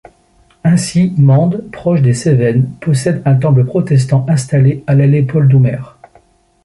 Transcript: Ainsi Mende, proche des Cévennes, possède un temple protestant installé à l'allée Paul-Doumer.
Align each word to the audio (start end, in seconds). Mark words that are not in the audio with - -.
Ainsi 0.63 1.13
Mende, 1.19 1.69
proche 1.71 2.01
des 2.01 2.15
Cévennes, 2.15 2.71
possède 2.81 3.21
un 3.23 3.35
temple 3.35 3.65
protestant 3.65 4.25
installé 4.27 4.83
à 4.87 4.95
l'allée 4.95 5.21
Paul-Doumer. 5.21 5.77